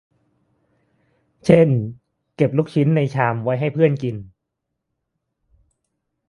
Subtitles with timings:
[1.45, 1.67] เช่น
[2.35, 4.15] เก็บลูกชิ้นในชามไว้ให้เพื่อนกิน